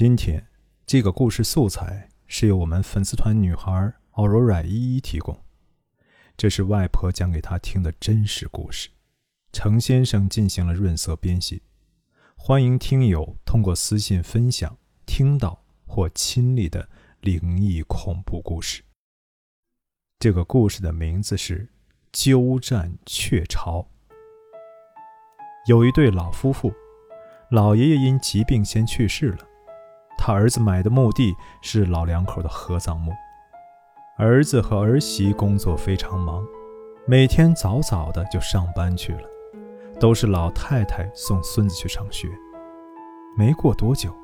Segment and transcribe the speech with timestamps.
[0.00, 0.46] 今天
[0.86, 5.36] 这个故事素材是由我们粉丝团女孩 Aurora 一一提供，
[6.36, 8.90] 这是外婆讲给她听的真实故事，
[9.52, 11.60] 程先生进行了润色编写。
[12.36, 16.88] 欢迎听友通过私信分享听到或亲历的
[17.20, 18.84] 灵异恐怖故事。
[20.20, 21.64] 这个故事的名字是
[22.12, 23.80] 《鸠占鹊巢》。
[25.66, 26.72] 有一对老夫妇，
[27.50, 29.47] 老爷爷因疾病先去世了，
[30.18, 33.12] 他儿子买的墓地是老两口的合葬墓。
[34.18, 36.44] 儿子和儿媳工作非常忙，
[37.06, 39.22] 每天早早的就上班去了。
[40.00, 42.28] 都是老太太送孙子去上学。
[43.36, 44.14] 没过多久，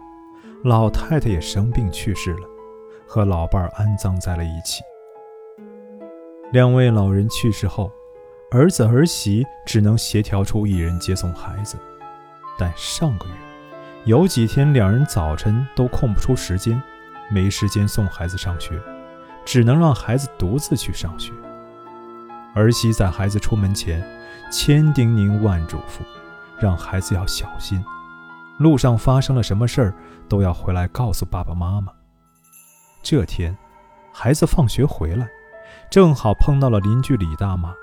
[0.63, 2.49] 老太太也生病去世了，
[3.09, 4.83] 和老伴儿安葬在了一起。
[6.53, 7.91] 两位老人去世后，
[8.53, 11.77] 儿子儿媳只能协调出一人接送孩子。
[12.57, 13.33] 但上个月，
[14.05, 16.81] 有几天两人早晨都空不出时间，
[17.31, 18.79] 没时间送孩子上学，
[19.47, 21.33] 只能让孩子独自去上学。
[22.55, 24.03] 儿媳在孩子出门前。
[24.51, 26.05] 千叮咛万嘱咐，
[26.61, 27.83] 让孩子要小心，
[28.59, 29.95] 路上发生了什么事儿
[30.29, 31.93] 都要回来告诉爸爸妈妈。
[33.03, 33.57] 这天，
[34.13, 35.27] 孩子放学回来，
[35.91, 37.75] 正好碰到了邻居李大妈。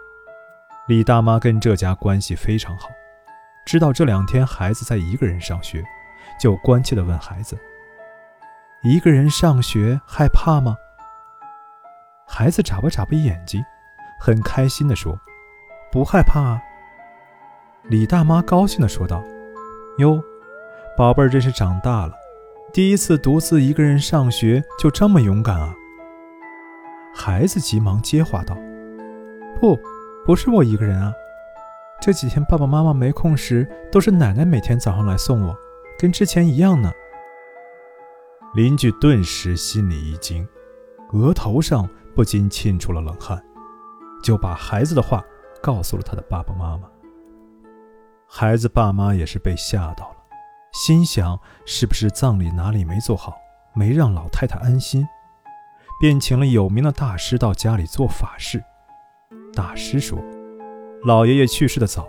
[0.88, 2.88] 李大妈跟这家关系非常好，
[3.66, 5.84] 知道这两天孩子在一个人上学，
[6.40, 7.58] 就关切地问孩子
[8.84, 10.76] ：“一个人上学害怕吗？”
[12.28, 13.64] 孩子眨巴眨巴眼睛，
[14.20, 15.18] 很开心地说。
[15.92, 16.62] 不害怕啊！
[17.84, 19.22] 李大妈高兴地说道
[20.00, 20.24] ：“哟，
[20.96, 22.14] 宝贝儿真是长大了，
[22.72, 25.76] 第一次独自一个人上学就这么勇敢啊！”
[27.14, 28.56] 孩子急忙接话道
[29.60, 29.78] ：“不，
[30.26, 31.14] 不是我一个人啊，
[32.00, 35.54] 这几天爸爸妈妈没空时，都是奶奶每天早上来送我，
[36.02, 36.92] 跟之前一样呢。”
[38.56, 40.46] 邻居顿时心里一惊，
[41.14, 43.42] 额头上不禁沁出了冷汗，
[44.24, 45.24] 就把孩子的话。
[45.64, 46.90] 告诉了他的爸爸妈妈。
[48.28, 50.16] 孩子爸妈也是被吓到了，
[50.74, 53.38] 心想是不是葬礼哪里没做好，
[53.76, 55.08] 没让老太太安心，
[56.00, 58.60] 便请了有名的大师到家里做法事。
[59.54, 60.18] 大师说，
[61.04, 62.08] 老爷爷去世的早，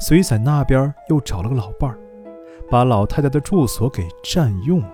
[0.00, 2.00] 所以在那边又找了个老伴儿，
[2.70, 4.92] 把老太太的住所给占用了，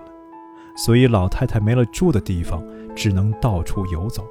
[0.77, 2.63] 所以老太太没了住的地方，
[2.95, 4.25] 只能到处游走。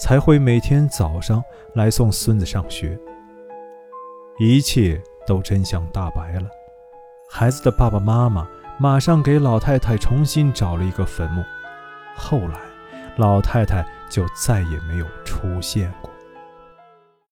[0.00, 1.42] 才会每天早上
[1.74, 2.96] 来送孙子上学。
[4.38, 6.48] 一切都真相大白了，
[7.28, 8.46] 孩子的爸爸妈妈
[8.78, 11.42] 马上给老太太重新找了一个坟墓。
[12.14, 12.60] 后来，
[13.16, 16.07] 老太太就再也没有出现过。